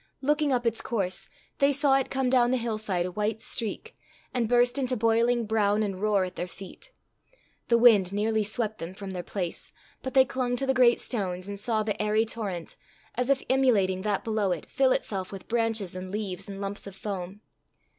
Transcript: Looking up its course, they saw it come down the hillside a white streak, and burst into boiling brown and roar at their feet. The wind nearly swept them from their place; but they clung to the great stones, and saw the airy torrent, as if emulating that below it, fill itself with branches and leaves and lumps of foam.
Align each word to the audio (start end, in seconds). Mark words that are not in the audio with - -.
Looking 0.19 0.51
up 0.51 0.65
its 0.65 0.81
course, 0.81 1.29
they 1.59 1.71
saw 1.71 1.93
it 1.93 2.09
come 2.09 2.27
down 2.31 2.49
the 2.49 2.57
hillside 2.57 3.05
a 3.05 3.11
white 3.11 3.39
streak, 3.39 3.93
and 4.33 4.49
burst 4.49 4.79
into 4.79 4.97
boiling 4.97 5.45
brown 5.45 5.83
and 5.83 6.01
roar 6.01 6.23
at 6.23 6.35
their 6.37 6.47
feet. 6.47 6.91
The 7.67 7.77
wind 7.77 8.11
nearly 8.11 8.41
swept 8.41 8.79
them 8.79 8.95
from 8.95 9.11
their 9.11 9.21
place; 9.21 9.71
but 10.01 10.15
they 10.15 10.25
clung 10.25 10.55
to 10.55 10.65
the 10.65 10.73
great 10.73 10.99
stones, 10.99 11.47
and 11.47 11.59
saw 11.59 11.83
the 11.83 12.01
airy 12.01 12.25
torrent, 12.25 12.77
as 13.13 13.29
if 13.29 13.43
emulating 13.47 14.01
that 14.01 14.23
below 14.23 14.51
it, 14.51 14.65
fill 14.65 14.91
itself 14.91 15.31
with 15.31 15.47
branches 15.47 15.93
and 15.93 16.09
leaves 16.09 16.49
and 16.49 16.59
lumps 16.59 16.87
of 16.87 16.95
foam. 16.95 17.41